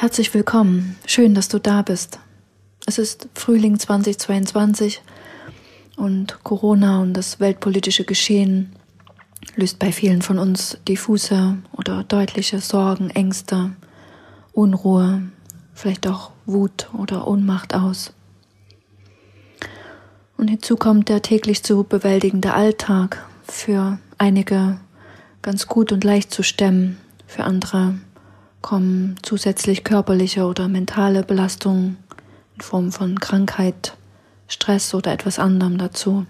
Herzlich 0.00 0.32
willkommen. 0.32 0.96
Schön, 1.04 1.34
dass 1.34 1.48
du 1.48 1.58
da 1.58 1.82
bist. 1.82 2.20
Es 2.86 2.96
ist 2.96 3.28
Frühling 3.34 3.78
2022 3.78 5.02
und 5.98 6.42
Corona 6.42 7.02
und 7.02 7.12
das 7.12 7.38
weltpolitische 7.38 8.04
Geschehen 8.04 8.72
löst 9.56 9.78
bei 9.78 9.92
vielen 9.92 10.22
von 10.22 10.38
uns 10.38 10.78
diffuse 10.88 11.58
oder 11.76 12.02
deutliche 12.02 12.60
Sorgen, 12.60 13.10
Ängste, 13.10 13.72
Unruhe, 14.54 15.20
vielleicht 15.74 16.06
auch 16.06 16.30
Wut 16.46 16.88
oder 16.96 17.28
Ohnmacht 17.28 17.74
aus. 17.74 18.14
Und 20.38 20.48
hinzu 20.48 20.76
kommt 20.76 21.10
der 21.10 21.20
täglich 21.20 21.62
zu 21.62 21.84
bewältigende 21.84 22.54
Alltag, 22.54 23.28
für 23.46 23.98
einige 24.16 24.80
ganz 25.42 25.66
gut 25.66 25.92
und 25.92 26.04
leicht 26.04 26.32
zu 26.32 26.42
stemmen, 26.42 26.96
für 27.26 27.44
andere 27.44 27.96
kommen 28.62 29.16
zusätzlich 29.22 29.84
körperliche 29.84 30.44
oder 30.44 30.68
mentale 30.68 31.22
Belastungen 31.22 31.96
in 32.54 32.60
Form 32.60 32.92
von 32.92 33.18
Krankheit, 33.18 33.96
Stress 34.48 34.94
oder 34.94 35.12
etwas 35.12 35.38
anderem 35.38 35.78
dazu. 35.78 36.26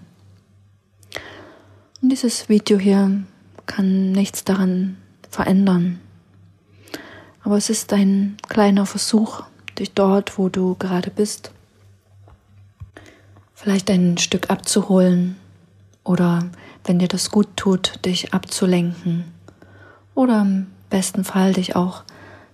Und 2.01 2.09
dieses 2.09 2.49
Video 2.49 2.77
hier 2.79 3.23
kann 3.65 4.11
nichts 4.11 4.43
daran 4.43 4.97
verändern. 5.29 5.99
Aber 7.43 7.57
es 7.57 7.69
ist 7.69 7.91
ein 7.93 8.37
kleiner 8.47 8.85
Versuch, 8.85 9.43
dich 9.77 9.93
dort, 9.93 10.37
wo 10.37 10.49
du 10.49 10.75
gerade 10.75 11.09
bist, 11.09 11.51
vielleicht 13.53 13.89
ein 13.89 14.17
Stück 14.17 14.49
abzuholen 14.49 15.35
oder, 16.03 16.49
wenn 16.85 16.99
dir 16.99 17.07
das 17.07 17.31
gut 17.31 17.47
tut, 17.55 18.03
dich 18.05 18.33
abzulenken 18.33 19.25
oder 20.15 20.41
im 20.41 20.67
besten 20.89 21.23
Fall 21.23 21.53
dich 21.53 21.75
auch 21.75 22.03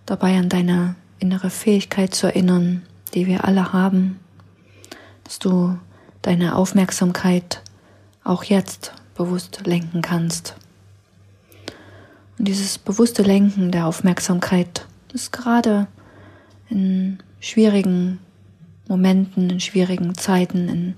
dabei 0.08 0.38
an 0.40 0.50
deine 0.50 0.96
innere 1.20 1.52
Fähigkeit 1.52 2.16
zu 2.16 2.26
erinnern, 2.26 2.82
die 3.14 3.28
wir 3.28 3.46
alle 3.46 3.74
haben, 3.74 4.20
dass 5.24 5.38
du 5.38 5.78
deine 6.24 6.56
Aufmerksamkeit 6.56 7.62
auch 8.24 8.44
jetzt 8.44 8.94
bewusst 9.16 9.62
lenken 9.66 10.02
kannst. 10.02 10.56
Und 12.40 12.48
dieses 12.48 12.78
bewusste 12.78 13.22
Lenken 13.22 13.72
der 13.72 13.86
Aufmerksamkeit 13.86 14.86
ist 15.14 15.32
gerade 15.32 15.88
in 16.70 17.20
schwierigen 17.40 18.20
Momenten, 18.88 19.50
in 19.50 19.60
schwierigen 19.60 20.16
Zeiten, 20.16 20.70
in 20.70 20.96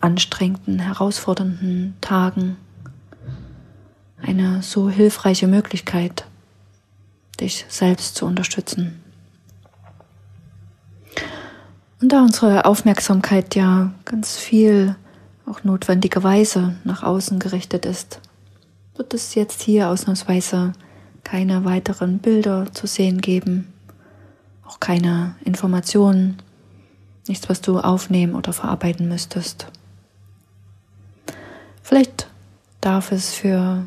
anstrengenden, 0.00 0.78
herausfordernden 0.78 1.94
Tagen 2.00 2.56
eine 4.22 4.62
so 4.62 4.88
hilfreiche 4.88 5.46
Möglichkeit, 5.46 6.26
dich 7.40 7.66
selbst 7.68 8.16
zu 8.16 8.26
unterstützen. 8.26 9.02
Und 12.00 12.12
da 12.12 12.22
unsere 12.22 12.64
Aufmerksamkeit 12.64 13.54
ja 13.54 13.92
ganz 14.04 14.36
viel 14.36 14.96
auch 15.46 15.64
notwendigerweise 15.64 16.76
nach 16.84 17.02
außen 17.02 17.38
gerichtet 17.38 17.86
ist, 17.86 18.20
wird 18.96 19.14
es 19.14 19.34
jetzt 19.34 19.62
hier 19.62 19.88
ausnahmsweise 19.88 20.72
keine 21.24 21.64
weiteren 21.64 22.18
Bilder 22.18 22.66
zu 22.72 22.86
sehen 22.86 23.20
geben, 23.20 23.72
auch 24.66 24.80
keine 24.80 25.34
Informationen, 25.44 26.36
nichts, 27.28 27.48
was 27.48 27.60
du 27.60 27.78
aufnehmen 27.80 28.34
oder 28.34 28.52
verarbeiten 28.52 29.08
müsstest. 29.08 29.66
Vielleicht 31.82 32.28
darf 32.80 33.12
es 33.12 33.32
für 33.32 33.86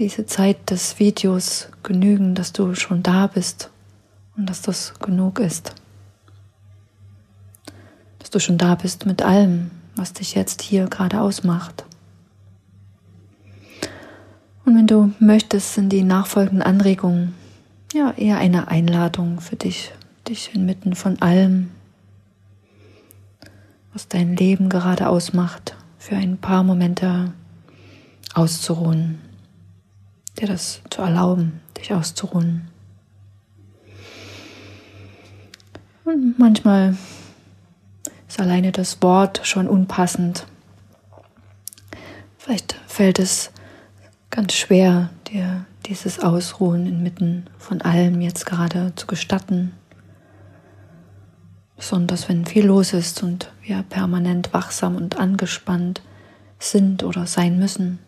diese 0.00 0.24
Zeit 0.24 0.70
des 0.70 0.98
Videos 0.98 1.68
genügen, 1.82 2.34
dass 2.34 2.54
du 2.54 2.74
schon 2.74 3.02
da 3.02 3.26
bist 3.26 3.70
und 4.34 4.48
dass 4.48 4.62
das 4.62 4.94
genug 4.98 5.38
ist. 5.38 5.74
Dass 8.18 8.30
du 8.30 8.40
schon 8.40 8.56
da 8.56 8.76
bist 8.76 9.04
mit 9.04 9.20
allem, 9.20 9.70
was 9.96 10.14
dich 10.14 10.34
jetzt 10.34 10.62
hier 10.62 10.86
gerade 10.86 11.20
ausmacht. 11.20 11.84
Und 14.64 14.74
wenn 14.74 14.86
du 14.86 15.12
möchtest, 15.18 15.74
sind 15.74 15.90
die 15.90 16.02
nachfolgenden 16.02 16.62
Anregungen 16.62 17.34
ja 17.92 18.12
eher 18.12 18.38
eine 18.38 18.68
Einladung 18.68 19.40
für 19.40 19.56
dich, 19.56 19.92
dich 20.26 20.54
inmitten 20.54 20.94
von 20.94 21.20
allem, 21.20 21.70
was 23.92 24.08
dein 24.08 24.34
Leben 24.34 24.70
gerade 24.70 25.10
ausmacht, 25.10 25.76
für 25.98 26.16
ein 26.16 26.38
paar 26.38 26.62
Momente 26.62 27.32
auszuruhen 28.32 29.18
dir 30.40 30.46
das 30.46 30.80
zu 30.90 31.02
erlauben, 31.02 31.60
dich 31.76 31.92
auszuruhen. 31.92 32.68
Und 36.04 36.38
manchmal 36.38 36.96
ist 38.26 38.40
alleine 38.40 38.72
das 38.72 39.00
Wort 39.02 39.40
schon 39.44 39.68
unpassend. 39.68 40.46
Vielleicht 42.38 42.72
fällt 42.86 43.18
es 43.18 43.50
ganz 44.30 44.54
schwer, 44.54 45.10
dir 45.28 45.66
dieses 45.86 46.20
Ausruhen 46.20 46.86
inmitten 46.86 47.46
von 47.58 47.80
allem 47.82 48.20
jetzt 48.20 48.46
gerade 48.46 48.92
zu 48.96 49.06
gestatten. 49.06 49.72
Besonders 51.76 52.28
wenn 52.28 52.44
viel 52.44 52.66
los 52.66 52.92
ist 52.92 53.22
und 53.22 53.52
wir 53.62 53.82
permanent 53.82 54.52
wachsam 54.52 54.96
und 54.96 55.16
angespannt 55.16 56.02
sind 56.58 57.04
oder 57.04 57.26
sein 57.26 57.58
müssen. 57.58 57.98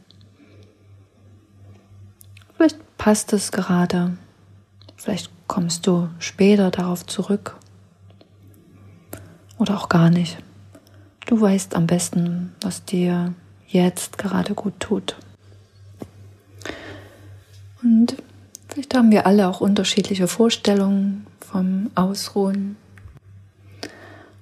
Vielleicht 2.56 2.78
passt 3.02 3.32
es 3.32 3.50
gerade. 3.50 4.16
Vielleicht 4.94 5.28
kommst 5.48 5.88
du 5.88 6.08
später 6.20 6.70
darauf 6.70 7.04
zurück. 7.04 7.56
Oder 9.58 9.76
auch 9.76 9.88
gar 9.88 10.08
nicht. 10.08 10.38
Du 11.26 11.40
weißt 11.40 11.74
am 11.74 11.88
besten, 11.88 12.54
was 12.60 12.84
dir 12.84 13.34
jetzt 13.66 14.18
gerade 14.18 14.54
gut 14.54 14.78
tut. 14.78 15.16
Und 17.82 18.14
vielleicht 18.68 18.94
haben 18.94 19.10
wir 19.10 19.26
alle 19.26 19.48
auch 19.48 19.60
unterschiedliche 19.60 20.28
Vorstellungen 20.28 21.26
vom 21.40 21.90
Ausruhen. 21.96 22.76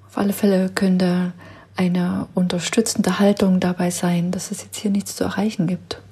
Auf 0.07 0.19
alle 0.19 0.35
Fälle 0.35 0.69
könnte 0.69 1.33
eine 1.77 2.29
unterstützende 2.35 3.21
Haltung 3.21 3.59
dabei 3.59 3.91
sein, 3.91 4.33
dass 4.33 4.51
es 4.51 4.63
jetzt 4.63 4.77
hier 4.77 4.91
nichts 4.91 5.17
zu 5.17 5.25
erreichen 5.25 5.67
gibt. 5.67 6.03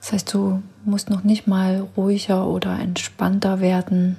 Das 0.00 0.14
heißt, 0.14 0.34
du 0.34 0.60
musst 0.84 1.10
noch 1.10 1.24
nicht 1.24 1.46
mal 1.46 1.86
ruhiger 1.96 2.46
oder 2.46 2.78
entspannter 2.78 3.60
werden, 3.60 4.16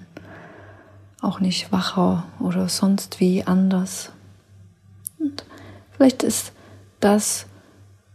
auch 1.21 1.39
nicht 1.39 1.71
wacher 1.71 2.25
oder 2.39 2.69
sonst 2.69 3.19
wie 3.19 3.43
anders. 3.43 4.11
Und 5.19 5.45
vielleicht 5.91 6.23
ist 6.23 6.51
das 6.99 7.45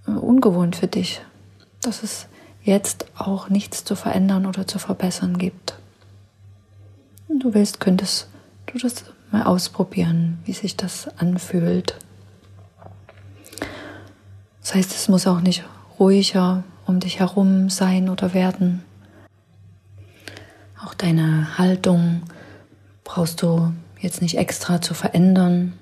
äh, 0.06 0.12
ungewohnt 0.12 0.76
für 0.76 0.86
dich, 0.86 1.20
dass 1.80 2.02
es 2.02 2.26
jetzt 2.62 3.06
auch 3.16 3.48
nichts 3.48 3.84
zu 3.84 3.96
verändern 3.96 4.46
oder 4.46 4.66
zu 4.66 4.78
verbessern 4.78 5.38
gibt. 5.38 5.78
Wenn 7.28 7.40
du 7.40 7.54
willst, 7.54 7.80
könntest 7.80 8.28
du 8.66 8.78
das 8.78 9.04
mal 9.30 9.42
ausprobieren, 9.44 10.38
wie 10.44 10.52
sich 10.52 10.76
das 10.76 11.08
anfühlt. 11.18 11.96
Das 14.60 14.74
heißt, 14.74 14.90
es 14.90 15.08
muss 15.08 15.26
auch 15.26 15.40
nicht 15.40 15.64
ruhiger 15.98 16.62
um 16.88 17.00
dich 17.00 17.20
herum 17.20 17.68
sein 17.68 18.08
oder 18.08 18.32
werden. 18.32 18.82
Auch 20.82 20.94
deine 20.94 21.58
Haltung 21.58 22.22
brauchst 23.04 23.42
du 23.42 23.72
jetzt 24.00 24.22
nicht 24.22 24.38
extra 24.38 24.80
zu 24.80 24.94
verändern, 24.94 25.74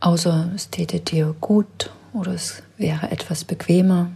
außer 0.00 0.50
es 0.54 0.70
täte 0.70 1.00
dir 1.00 1.34
gut 1.40 1.90
oder 2.12 2.32
es 2.32 2.62
wäre 2.76 3.10
etwas 3.10 3.44
bequemer. 3.44 4.10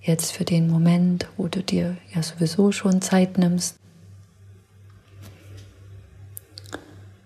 Jetzt 0.00 0.32
für 0.32 0.44
den 0.44 0.68
Moment, 0.68 1.28
wo 1.36 1.46
du 1.46 1.62
dir 1.62 1.96
ja 2.12 2.22
sowieso 2.22 2.72
schon 2.72 3.00
Zeit 3.00 3.38
nimmst. 3.38 3.76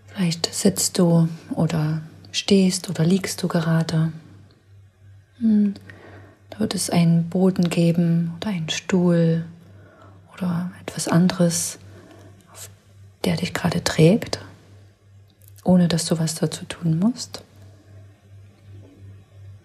Vielleicht 0.09 0.53
sitzt 0.53 0.99
du 0.99 1.29
oder 1.55 2.03
stehst 2.33 2.91
oder 2.91 3.05
liegst 3.05 3.43
du 3.43 3.49
gerade. 3.49 4.13
Hm, 5.39 5.75
wird 6.59 6.75
es 6.75 6.91
einen 6.91 7.29
Boden 7.29 7.69
geben 7.69 8.33
oder 8.37 8.51
einen 8.51 8.69
Stuhl 8.69 9.45
oder 10.35 10.71
etwas 10.81 11.09
anderes, 11.09 11.79
der 13.25 13.37
dich 13.37 13.55
gerade 13.55 13.83
trägt, 13.83 14.41
ohne 15.65 15.89
dass 15.89 16.05
du 16.07 16.19
was 16.19 16.35
dazu 16.35 16.65
tun 16.65 16.99
musst. 16.99 17.43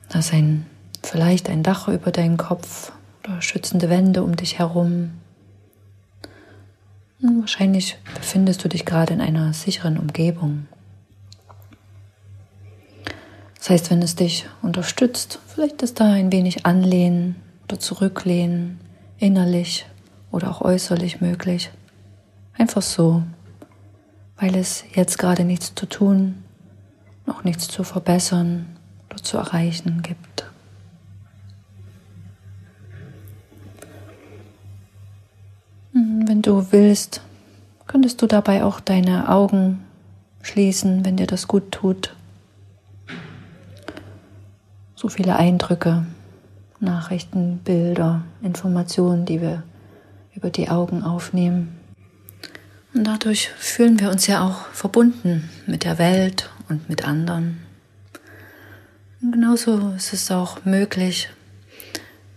Da 0.09 0.19
ist 0.19 0.33
ein, 0.33 0.65
vielleicht 1.03 1.49
ein 1.49 1.63
Dach 1.63 1.87
über 1.87 2.11
deinen 2.11 2.37
Kopf 2.37 2.91
oder 3.23 3.41
schützende 3.41 3.89
Wände 3.89 4.23
um 4.23 4.35
dich 4.35 4.59
herum. 4.59 5.11
Und 7.21 7.41
wahrscheinlich 7.41 7.97
befindest 8.15 8.63
du 8.63 8.67
dich 8.67 8.85
gerade 8.85 9.13
in 9.13 9.21
einer 9.21 9.53
sicheren 9.53 9.97
Umgebung. 9.97 10.67
Das 13.61 13.69
heißt, 13.69 13.91
wenn 13.91 14.01
es 14.01 14.15
dich 14.15 14.47
unterstützt, 14.63 15.37
vielleicht 15.45 15.83
ist 15.83 15.99
da 15.99 16.13
ein 16.13 16.31
wenig 16.31 16.65
Anlehnen 16.65 17.35
oder 17.65 17.79
Zurücklehnen, 17.79 18.79
innerlich 19.19 19.85
oder 20.31 20.49
auch 20.49 20.61
äußerlich 20.61 21.21
möglich. 21.21 21.69
Einfach 22.57 22.81
so, 22.81 23.21
weil 24.37 24.55
es 24.55 24.83
jetzt 24.95 25.19
gerade 25.19 25.43
nichts 25.43 25.75
zu 25.75 25.85
tun, 25.85 26.43
noch 27.27 27.43
nichts 27.43 27.67
zu 27.67 27.83
verbessern 27.83 28.65
oder 29.11 29.21
zu 29.21 29.37
erreichen 29.37 30.01
gibt. 30.01 30.49
Hm, 35.93 36.27
wenn 36.27 36.41
du 36.41 36.71
willst, 36.71 37.21
könntest 37.85 38.23
du 38.23 38.25
dabei 38.25 38.63
auch 38.63 38.79
deine 38.79 39.29
Augen 39.29 39.83
schließen, 40.41 41.05
wenn 41.05 41.17
dir 41.17 41.27
das 41.27 41.47
gut 41.47 41.71
tut. 41.71 42.15
So 45.01 45.09
viele 45.09 45.35
Eindrücke, 45.35 46.05
Nachrichten, 46.79 47.57
Bilder, 47.63 48.21
Informationen, 48.43 49.25
die 49.25 49.41
wir 49.41 49.63
über 50.35 50.51
die 50.51 50.69
Augen 50.69 51.01
aufnehmen. 51.01 51.75
Und 52.93 53.05
dadurch 53.05 53.49
fühlen 53.57 53.99
wir 53.99 54.11
uns 54.11 54.27
ja 54.27 54.47
auch 54.47 54.67
verbunden 54.67 55.49
mit 55.65 55.85
der 55.85 55.97
Welt 55.97 56.51
und 56.69 56.87
mit 56.87 57.03
anderen. 57.03 57.61
Und 59.23 59.31
genauso 59.31 59.91
ist 59.97 60.13
es 60.13 60.29
auch 60.29 60.65
möglich, 60.65 61.29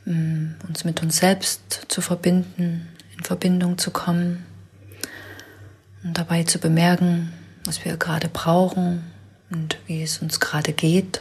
mm, 0.06 0.54
uns 0.66 0.86
mit 0.86 1.02
uns 1.02 1.18
selbst 1.18 1.84
zu 1.88 2.00
verbinden, 2.00 2.88
in 3.14 3.24
Verbindung 3.24 3.76
zu 3.76 3.90
kommen 3.90 4.42
und 6.02 6.16
dabei 6.16 6.44
zu 6.44 6.58
bemerken, 6.58 7.30
was 7.66 7.84
wir 7.84 7.98
gerade 7.98 8.30
brauchen 8.30 9.02
und 9.50 9.76
wie 9.86 10.02
es 10.02 10.22
uns 10.22 10.40
gerade 10.40 10.72
geht. 10.72 11.20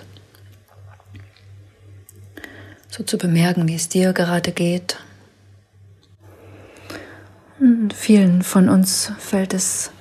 So 2.95 3.03
zu 3.03 3.17
bemerken, 3.17 3.67
wie 3.67 3.73
es 3.73 3.89
dir 3.89 4.13
gerade 4.13 4.51
geht 4.51 4.99
und 7.63 7.93
vielen 7.93 8.41
von 8.41 8.69
uns 8.69 9.11
fällt 9.17 9.53
es 9.53 9.91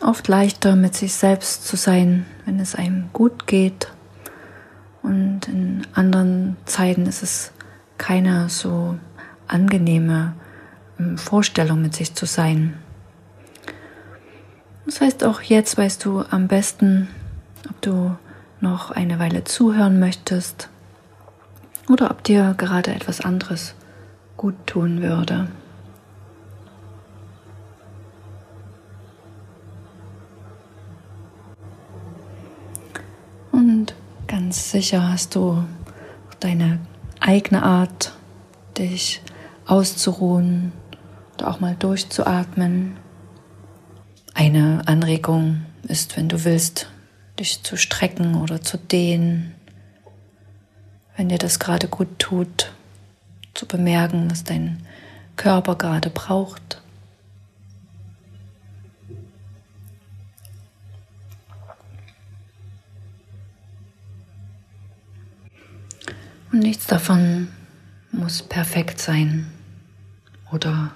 oft 0.00 0.28
leichter, 0.28 0.76
mit 0.76 0.94
sich 0.94 1.12
selbst 1.12 1.66
zu 1.66 1.76
sein, 1.76 2.24
wenn 2.46 2.60
es 2.60 2.74
einem 2.74 3.10
gut 3.12 3.46
geht. 3.46 3.92
Und 5.02 5.48
in 5.48 5.86
anderen 5.92 6.56
Zeiten 6.66 7.06
ist 7.06 7.22
es 7.22 7.52
keine 7.98 8.48
so 8.48 8.96
angenehme 9.48 10.34
ähm, 10.98 11.18
Vorstellung, 11.18 11.82
mit 11.82 11.94
sich 11.94 12.14
zu 12.14 12.26
sein. 12.26 12.78
Das 14.86 15.00
heißt, 15.00 15.24
auch 15.24 15.42
jetzt 15.42 15.76
weißt 15.76 16.04
du 16.04 16.24
am 16.30 16.48
besten, 16.48 17.08
ob 17.68 17.82
du 17.82 18.16
noch 18.60 18.90
eine 18.90 19.18
Weile 19.18 19.44
zuhören 19.44 19.98
möchtest 19.98 20.69
oder 21.90 22.10
ob 22.10 22.22
dir 22.24 22.54
gerade 22.56 22.94
etwas 22.94 23.20
anderes 23.20 23.74
gut 24.36 24.54
tun 24.66 25.02
würde. 25.02 25.48
ganz 34.50 34.72
sicher 34.72 35.08
hast 35.08 35.36
du 35.36 35.62
deine 36.40 36.80
eigene 37.20 37.62
Art, 37.62 38.12
dich 38.76 39.22
auszuruhen 39.64 40.72
oder 41.34 41.48
auch 41.48 41.60
mal 41.60 41.76
durchzuatmen. 41.78 42.96
Eine 44.34 44.82
Anregung 44.86 45.66
ist, 45.84 46.16
wenn 46.16 46.28
du 46.28 46.44
willst, 46.44 46.90
dich 47.38 47.62
zu 47.62 47.76
strecken 47.76 48.34
oder 48.42 48.60
zu 48.60 48.76
dehnen, 48.76 49.54
wenn 51.16 51.28
dir 51.28 51.38
das 51.38 51.58
gerade 51.58 51.88
gut 51.88 52.18
tut, 52.18 52.72
zu 53.54 53.66
bemerken, 53.66 54.30
was 54.30 54.44
dein 54.44 54.82
Körper 55.36 55.76
gerade 55.76 56.10
braucht. 56.10 56.80
Und 66.52 66.60
nichts 66.60 66.86
davon 66.86 67.48
muss 68.10 68.42
perfekt 68.42 69.00
sein 69.00 69.50
oder 70.50 70.90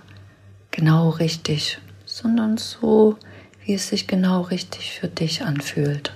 genau 0.72 1.10
richtig, 1.10 1.78
sondern 2.04 2.56
so, 2.56 3.16
wie 3.64 3.74
es 3.74 3.88
sich 3.88 4.06
genau 4.06 4.42
richtig 4.42 4.98
für 4.98 5.08
dich 5.08 5.42
anfühlt. 5.42 6.12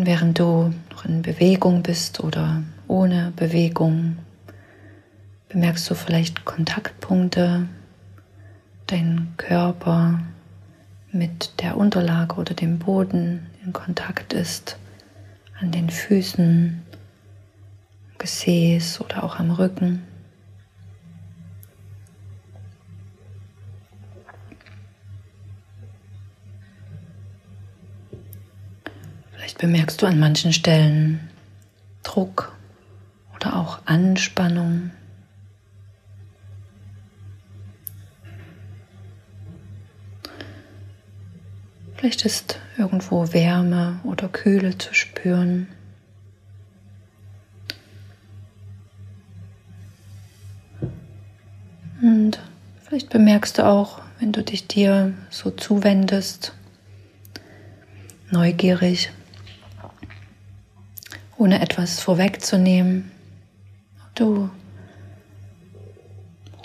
Und 0.00 0.06
während 0.06 0.38
du 0.38 0.72
noch 0.90 1.04
in 1.04 1.20
Bewegung 1.20 1.82
bist 1.82 2.20
oder 2.20 2.62
ohne 2.88 3.34
Bewegung, 3.36 4.16
bemerkst 5.50 5.90
du 5.90 5.94
vielleicht 5.94 6.46
Kontaktpunkte, 6.46 7.68
dein 8.86 9.34
Körper 9.36 10.20
mit 11.12 11.60
der 11.60 11.76
Unterlage 11.76 12.36
oder 12.36 12.54
dem 12.54 12.78
Boden 12.78 13.46
in 13.62 13.74
Kontakt 13.74 14.32
ist, 14.32 14.78
an 15.60 15.70
den 15.70 15.90
Füßen, 15.90 16.80
Gesäß 18.16 19.02
oder 19.02 19.22
auch 19.22 19.38
am 19.38 19.50
Rücken. 19.50 20.02
Vielleicht 29.50 29.62
bemerkst 29.62 30.00
du 30.00 30.06
an 30.06 30.20
manchen 30.20 30.52
Stellen 30.52 31.28
Druck 32.04 32.56
oder 33.34 33.56
auch 33.56 33.80
Anspannung. 33.84 34.92
Vielleicht 41.96 42.24
ist 42.24 42.60
irgendwo 42.78 43.32
Wärme 43.32 43.98
oder 44.04 44.28
Kühle 44.28 44.78
zu 44.78 44.94
spüren. 44.94 45.66
Und 52.00 52.38
vielleicht 52.84 53.10
bemerkst 53.10 53.58
du 53.58 53.66
auch, 53.66 54.00
wenn 54.20 54.30
du 54.30 54.44
dich 54.44 54.68
dir 54.68 55.12
so 55.28 55.50
zuwendest, 55.50 56.54
neugierig, 58.30 59.10
ohne 61.40 61.62
etwas 61.62 62.00
vorwegzunehmen, 62.00 63.10
ob 64.04 64.14
du 64.14 64.50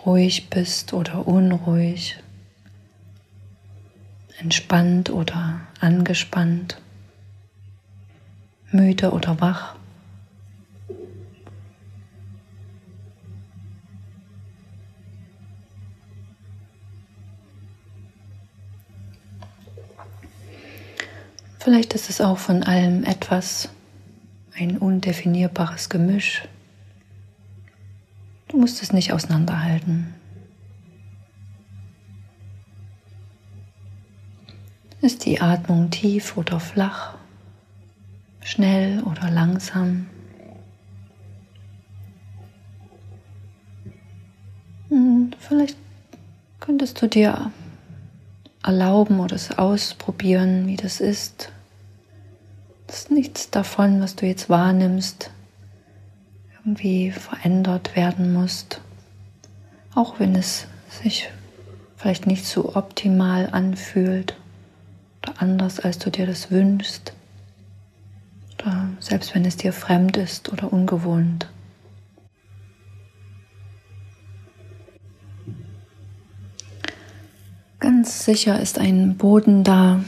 ruhig 0.05 0.49
bist 0.49 0.91
oder 0.91 1.25
unruhig 1.25 2.17
entspannt 4.37 5.09
oder 5.09 5.61
angespannt, 5.79 6.81
müde 8.69 9.11
oder 9.11 9.39
wach. 9.39 9.77
Vielleicht 21.59 21.93
ist 21.93 22.09
es 22.09 22.19
auch 22.19 22.37
von 22.37 22.61
allem 22.61 23.05
etwas, 23.05 23.69
ein 24.57 24.77
undefinierbares 24.77 25.89
Gemisch. 25.89 26.47
Du 28.47 28.57
musst 28.57 28.81
es 28.81 28.93
nicht 28.93 29.11
auseinanderhalten. 29.11 30.13
Ist 35.01 35.25
die 35.25 35.41
Atmung 35.41 35.89
tief 35.91 36.37
oder 36.37 36.59
flach, 36.59 37.15
schnell 38.41 39.03
oder 39.03 39.29
langsam? 39.29 40.07
Und 44.89 45.35
vielleicht 45.39 45.77
könntest 46.59 47.01
du 47.01 47.07
dir 47.07 47.51
erlauben 48.63 49.19
oder 49.19 49.35
es 49.35 49.51
ausprobieren, 49.51 50.67
wie 50.67 50.77
das 50.77 51.01
ist. 51.01 51.51
Dass 52.95 53.09
nichts 53.09 53.49
davon, 53.49 53.99
was 53.99 54.15
du 54.15 54.25
jetzt 54.25 54.49
wahrnimmst, 54.49 55.29
irgendwie 56.57 57.11
verändert 57.11 57.93
werden 57.97 58.31
muss. 58.31 58.67
Auch 59.93 60.17
wenn 60.21 60.33
es 60.33 60.67
sich 61.01 61.29
vielleicht 61.97 62.25
nicht 62.25 62.45
so 62.45 62.73
optimal 62.73 63.49
anfühlt 63.51 64.37
oder 65.21 65.41
anders, 65.41 65.81
als 65.81 65.99
du 65.99 66.09
dir 66.09 66.25
das 66.25 66.51
wünschst. 66.51 67.11
Oder 68.61 68.87
selbst 69.01 69.35
wenn 69.35 69.43
es 69.43 69.57
dir 69.57 69.73
fremd 69.73 70.15
ist 70.15 70.53
oder 70.53 70.71
ungewohnt. 70.71 71.49
Ganz 77.81 78.23
sicher 78.23 78.57
ist 78.57 78.79
ein 78.79 79.17
Boden 79.17 79.65
da, 79.65 79.99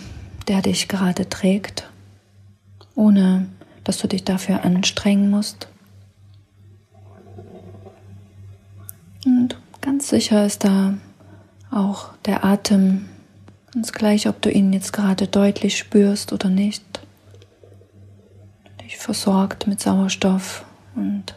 der 0.48 0.62
dich 0.62 0.88
gerade 0.88 1.28
trägt. 1.28 1.87
Ohne 2.98 3.48
dass 3.86 4.00
du 4.00 4.08
dich 4.08 4.26
dafür 4.26 4.66
anstrengen 4.66 5.30
musst. 5.30 5.70
Und 9.26 9.56
ganz 9.82 10.10
sicher 10.10 10.46
ist 10.46 10.66
da 10.66 10.96
auch 11.72 12.10
der 12.26 12.44
Atem, 12.44 13.08
ganz 13.74 13.94
gleich, 13.94 14.28
ob 14.28 14.42
du 14.42 14.52
ihn 14.52 14.74
jetzt 14.74 14.92
gerade 14.92 15.28
deutlich 15.28 15.78
spürst 15.78 16.34
oder 16.34 16.50
nicht, 16.50 16.84
dich 18.84 18.98
versorgt 18.98 19.68
mit 19.68 19.80
Sauerstoff 19.80 20.66
und 20.96 21.36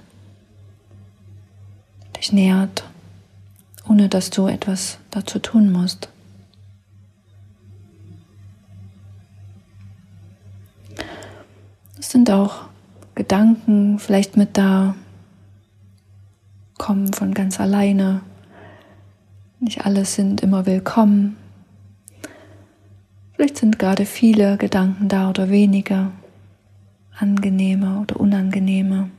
dich 2.16 2.32
nährt, 2.32 2.84
ohne 3.88 4.08
dass 4.08 4.30
du 4.30 4.46
etwas 4.46 4.98
dazu 5.10 5.38
tun 5.38 5.70
musst. 5.70 6.09
Es 12.00 12.08
sind 12.08 12.30
auch 12.30 12.62
Gedanken 13.14 13.98
vielleicht 13.98 14.38
mit 14.38 14.56
da, 14.56 14.94
kommen 16.78 17.12
von 17.12 17.34
ganz 17.34 17.60
alleine. 17.60 18.22
Nicht 19.60 19.84
alles 19.84 20.14
sind 20.14 20.40
immer 20.40 20.64
willkommen. 20.64 21.36
Vielleicht 23.34 23.58
sind 23.58 23.78
gerade 23.78 24.06
viele 24.06 24.56
Gedanken 24.56 25.08
da 25.08 25.28
oder 25.28 25.50
weniger, 25.50 26.10
angenehme 27.18 28.00
oder 28.00 28.18
unangenehme. 28.18 29.10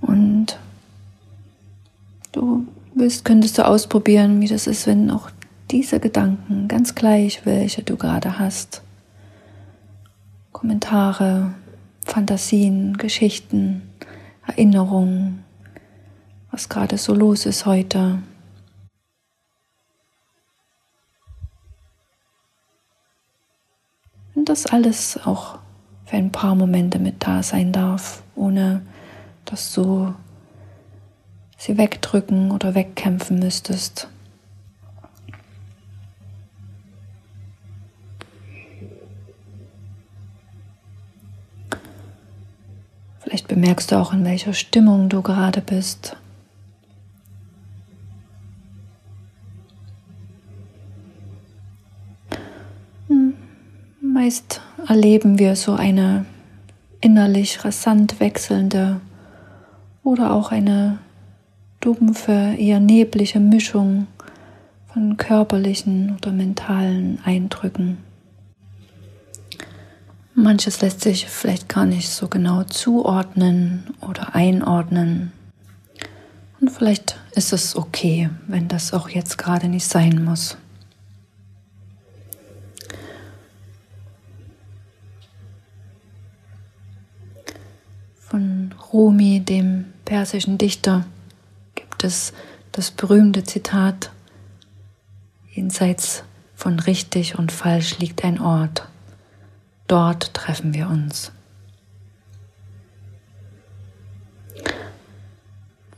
Und 0.00 0.58
du 2.32 2.66
willst, 2.96 3.24
könntest 3.24 3.58
du 3.58 3.64
ausprobieren, 3.64 4.40
wie 4.40 4.48
das 4.48 4.66
ist, 4.66 4.88
wenn 4.88 5.08
auch 5.08 5.30
diese 5.70 6.00
Gedanken, 6.00 6.66
ganz 6.66 6.96
gleich 6.96 7.46
welche 7.46 7.84
du 7.84 7.96
gerade 7.96 8.40
hast, 8.40 8.82
Kommentare, 10.56 11.52
Fantasien, 12.06 12.96
Geschichten, 12.96 13.82
Erinnerungen, 14.46 15.44
was 16.50 16.70
gerade 16.70 16.96
so 16.96 17.12
los 17.12 17.44
ist 17.44 17.66
heute. 17.66 18.22
Und 24.34 24.48
das 24.48 24.64
alles 24.64 25.20
auch 25.26 25.58
für 26.06 26.16
ein 26.16 26.32
paar 26.32 26.54
Momente 26.54 26.98
mit 27.00 27.16
da 27.26 27.42
sein 27.42 27.70
darf, 27.72 28.22
ohne 28.34 28.80
dass 29.44 29.74
du 29.74 30.14
sie 31.58 31.76
wegdrücken 31.76 32.50
oder 32.50 32.74
wegkämpfen 32.74 33.40
müsstest. 33.40 34.08
Vielleicht 43.46 43.48
bemerkst 43.48 43.92
du 43.92 43.96
auch, 43.96 44.12
in 44.12 44.24
welcher 44.24 44.52
Stimmung 44.52 45.08
du 45.08 45.22
gerade 45.22 45.60
bist. 45.60 46.16
Hm, 53.08 53.34
meist 54.00 54.60
erleben 54.88 55.38
wir 55.38 55.54
so 55.54 55.74
eine 55.74 56.26
innerlich 57.00 57.64
rasant 57.64 58.18
wechselnde 58.18 59.00
oder 60.02 60.32
auch 60.32 60.50
eine 60.50 60.98
dumpfe, 61.80 62.56
eher 62.58 62.80
neblige 62.80 63.38
Mischung 63.38 64.08
von 64.92 65.16
körperlichen 65.16 66.16
oder 66.16 66.32
mentalen 66.32 67.20
Eindrücken. 67.24 67.98
Manches 70.38 70.82
lässt 70.82 71.00
sich 71.00 71.26
vielleicht 71.26 71.66
gar 71.66 71.86
nicht 71.86 72.10
so 72.10 72.28
genau 72.28 72.62
zuordnen 72.64 73.94
oder 74.02 74.34
einordnen. 74.34 75.32
Und 76.60 76.70
vielleicht 76.70 77.18
ist 77.34 77.54
es 77.54 77.74
okay, 77.74 78.28
wenn 78.46 78.68
das 78.68 78.92
auch 78.92 79.08
jetzt 79.08 79.38
gerade 79.38 79.68
nicht 79.68 79.86
sein 79.86 80.22
muss. 80.22 80.58
Von 88.20 88.74
Rumi, 88.92 89.40
dem 89.40 89.86
persischen 90.04 90.58
Dichter, 90.58 91.06
gibt 91.74 92.04
es 92.04 92.34
das 92.72 92.90
berühmte 92.90 93.44
Zitat, 93.44 94.10
jenseits 95.50 96.24
von 96.54 96.78
richtig 96.78 97.38
und 97.38 97.52
falsch 97.52 97.98
liegt 98.00 98.22
ein 98.22 98.38
Ort. 98.38 98.86
Dort 99.86 100.34
treffen 100.34 100.74
wir 100.74 100.88
uns. 100.88 101.32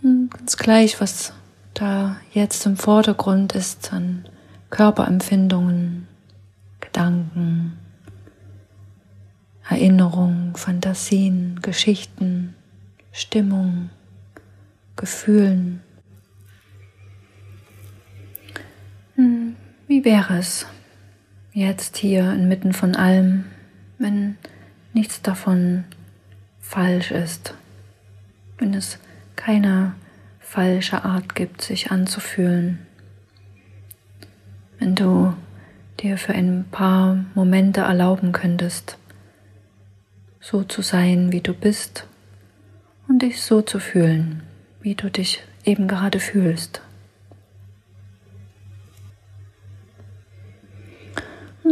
Hm, 0.02 0.28
ganz 0.30 0.56
gleich, 0.56 1.00
was 1.00 1.32
da 1.74 2.16
jetzt 2.32 2.66
im 2.66 2.76
Vordergrund 2.76 3.54
ist 3.54 3.92
an 3.92 4.26
Körperempfindungen, 4.70 6.06
Gedanken, 6.80 7.78
Erinnerungen, 9.68 10.54
Fantasien, 10.54 11.60
Geschichten, 11.62 12.54
Stimmung, 13.12 13.90
Gefühlen. 14.96 15.82
Hm, 19.14 19.56
wie 19.86 20.04
wäre 20.04 20.38
es 20.38 20.66
jetzt 21.52 21.96
hier 21.96 22.32
inmitten 22.32 22.72
von 22.72 22.94
allem 22.94 23.44
wenn 23.98 24.36
nichts 24.92 25.22
davon 25.22 25.84
falsch 26.60 27.10
ist, 27.10 27.54
wenn 28.58 28.74
es 28.74 28.98
keine 29.36 29.94
falsche 30.40 31.04
Art 31.04 31.34
gibt, 31.34 31.62
sich 31.62 31.90
anzufühlen, 31.90 32.86
wenn 34.78 34.94
du 34.94 35.34
dir 36.00 36.16
für 36.16 36.32
ein 36.32 36.64
paar 36.70 37.24
Momente 37.34 37.82
erlauben 37.82 38.32
könntest, 38.32 38.96
so 40.40 40.62
zu 40.62 40.82
sein, 40.82 41.32
wie 41.32 41.40
du 41.40 41.52
bist 41.52 42.06
und 43.08 43.22
dich 43.22 43.42
so 43.42 43.62
zu 43.62 43.80
fühlen, 43.80 44.42
wie 44.80 44.94
du 44.94 45.10
dich 45.10 45.42
eben 45.64 45.88
gerade 45.88 46.20
fühlst. 46.20 46.80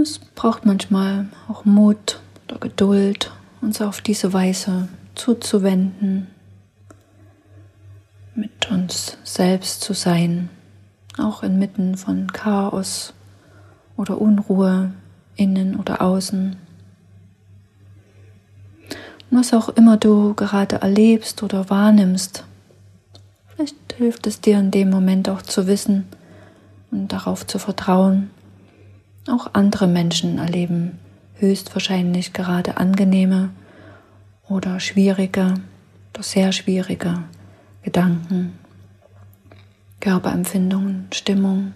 Es 0.00 0.18
braucht 0.18 0.66
manchmal 0.66 1.26
auch 1.48 1.64
Mut 1.64 2.20
oder 2.46 2.58
Geduld, 2.58 3.32
uns 3.62 3.80
auf 3.80 4.02
diese 4.02 4.32
Weise 4.32 4.88
zuzuwenden, 5.14 6.26
mit 8.34 8.70
uns 8.70 9.16
selbst 9.24 9.80
zu 9.80 9.94
sein, 9.94 10.50
auch 11.18 11.42
inmitten 11.42 11.96
von 11.96 12.30
Chaos 12.32 13.14
oder 13.96 14.20
Unruhe 14.20 14.92
innen 15.34 15.76
oder 15.76 16.02
außen. 16.02 16.56
Und 19.30 19.38
was 19.38 19.54
auch 19.54 19.70
immer 19.70 19.96
du 19.96 20.34
gerade 20.34 20.76
erlebst 20.76 21.42
oder 21.42 21.70
wahrnimmst, 21.70 22.44
vielleicht 23.48 23.76
hilft 23.96 24.26
es 24.26 24.42
dir 24.42 24.58
in 24.58 24.70
dem 24.70 24.90
Moment 24.90 25.28
auch 25.30 25.40
zu 25.40 25.66
wissen 25.66 26.06
und 26.90 27.12
darauf 27.12 27.46
zu 27.46 27.58
vertrauen, 27.58 28.30
auch 29.28 29.50
andere 29.54 29.86
Menschen 29.86 30.38
erleben 30.38 30.98
höchstwahrscheinlich 31.38 32.32
gerade 32.32 32.76
angenehme 32.76 33.50
oder 34.48 34.80
schwierige 34.80 35.54
oder 36.12 36.22
sehr 36.22 36.52
schwierige 36.52 37.24
Gedanken, 37.82 38.58
Körperempfindungen, 40.00 41.08
Stimmung. 41.12 41.74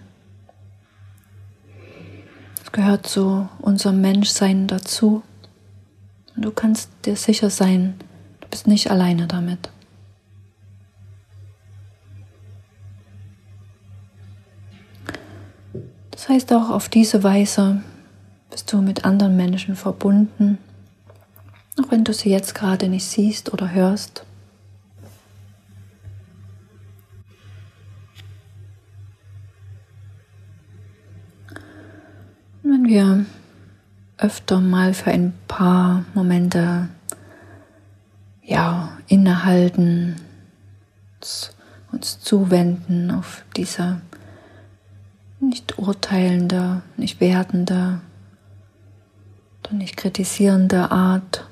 Es 2.63 2.71
gehört 2.71 3.07
zu 3.07 3.47
unserem 3.59 4.01
Menschsein 4.01 4.67
dazu. 4.67 5.23
Und 6.35 6.45
du 6.45 6.51
kannst 6.51 6.89
dir 7.05 7.15
sicher 7.15 7.49
sein, 7.49 7.95
du 8.39 8.47
bist 8.47 8.67
nicht 8.67 8.89
alleine 8.89 9.27
damit. 9.27 9.69
Heißt 16.31 16.53
auch 16.53 16.69
auf 16.69 16.87
diese 16.87 17.23
Weise 17.23 17.81
bist 18.49 18.71
du 18.71 18.81
mit 18.81 19.03
anderen 19.03 19.35
Menschen 19.35 19.75
verbunden, 19.75 20.57
auch 21.77 21.91
wenn 21.91 22.05
du 22.05 22.13
sie 22.13 22.29
jetzt 22.29 22.55
gerade 22.55 22.87
nicht 22.87 23.05
siehst 23.05 23.51
oder 23.51 23.71
hörst. 23.71 24.25
Wenn 32.63 32.87
wir 32.87 33.25
öfter 34.17 34.61
mal 34.61 34.93
für 34.93 35.11
ein 35.11 35.33
paar 35.49 36.05
Momente 36.13 36.87
ja 38.41 38.97
innehalten, 39.07 40.15
uns 41.91 42.19
zuwenden 42.21 43.11
auf 43.11 43.43
diese 43.57 43.99
nicht 45.41 45.77
urteilende, 45.77 46.81
nicht 46.97 47.19
wertende, 47.19 48.01
oder 49.63 49.73
nicht 49.73 49.97
kritisierende 49.97 50.91
Art. 50.91 51.45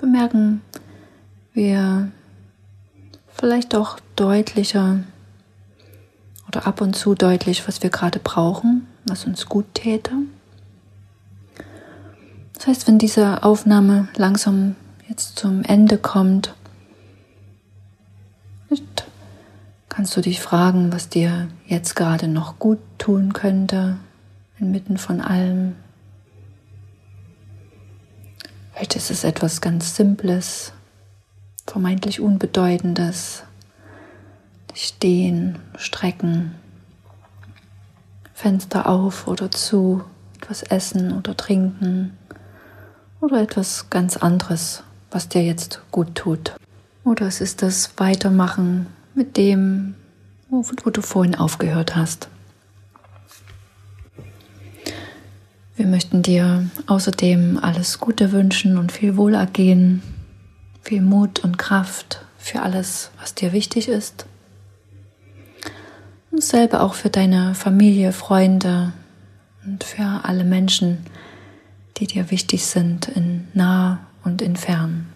Bemerken 0.00 0.62
wir 1.52 2.10
vielleicht 3.28 3.74
auch 3.74 3.98
deutlicher 4.16 5.00
oder 6.48 6.66
ab 6.66 6.80
und 6.80 6.96
zu 6.96 7.14
deutlich, 7.14 7.66
was 7.68 7.82
wir 7.82 7.90
gerade 7.90 8.18
brauchen, 8.18 8.86
was 9.04 9.24
uns 9.24 9.46
gut 9.46 9.66
täte. 9.74 10.12
Das 12.54 12.66
heißt, 12.66 12.88
wenn 12.88 12.98
diese 12.98 13.42
Aufnahme 13.42 14.08
langsam 14.16 14.76
jetzt 15.08 15.38
zum 15.38 15.62
Ende 15.62 15.96
kommt, 15.96 16.54
kannst 20.00 20.16
du 20.16 20.22
dich 20.22 20.40
fragen, 20.40 20.94
was 20.94 21.10
dir 21.10 21.48
jetzt 21.66 21.94
gerade 21.94 22.26
noch 22.26 22.58
gut 22.58 22.78
tun 22.96 23.34
könnte, 23.34 23.98
inmitten 24.58 24.96
von 24.96 25.20
allem. 25.20 25.76
Vielleicht 28.72 28.96
ist 28.96 29.10
es 29.10 29.24
etwas 29.24 29.60
ganz 29.60 29.94
Simples, 29.96 30.72
vermeintlich 31.66 32.18
Unbedeutendes. 32.22 33.42
Stehen, 34.72 35.58
strecken, 35.76 36.54
Fenster 38.32 38.88
auf 38.88 39.28
oder 39.28 39.50
zu, 39.50 40.02
etwas 40.38 40.62
essen 40.62 41.12
oder 41.12 41.36
trinken 41.36 42.16
oder 43.20 43.42
etwas 43.42 43.90
ganz 43.90 44.16
anderes, 44.16 44.82
was 45.10 45.28
dir 45.28 45.44
jetzt 45.44 45.82
gut 45.90 46.14
tut. 46.14 46.54
Oder 47.04 47.26
es 47.26 47.42
ist 47.42 47.60
das 47.60 47.98
Weitermachen 47.98 48.86
mit 49.14 49.36
dem, 49.36 49.94
wo, 50.48 50.64
wo 50.84 50.90
du 50.90 51.02
vorhin 51.02 51.34
aufgehört 51.34 51.96
hast. 51.96 52.28
Wir 55.76 55.86
möchten 55.86 56.22
dir 56.22 56.68
außerdem 56.88 57.58
alles 57.62 58.00
Gute 58.00 58.32
wünschen 58.32 58.76
und 58.76 58.92
viel 58.92 59.16
Wohlergehen, 59.16 60.02
viel 60.82 61.00
Mut 61.00 61.42
und 61.42 61.56
Kraft 61.56 62.24
für 62.36 62.60
alles, 62.60 63.10
was 63.18 63.34
dir 63.34 63.52
wichtig 63.52 63.88
ist. 63.88 64.26
Und 66.30 66.44
selber 66.44 66.82
auch 66.82 66.94
für 66.94 67.08
deine 67.08 67.54
Familie, 67.54 68.12
Freunde 68.12 68.92
und 69.64 69.82
für 69.84 70.20
alle 70.22 70.44
Menschen, 70.44 70.98
die 71.96 72.06
dir 72.06 72.30
wichtig 72.30 72.66
sind, 72.66 73.08
in 73.08 73.48
nah 73.54 74.00
und 74.22 74.42
in 74.42 74.56
fern. 74.56 75.06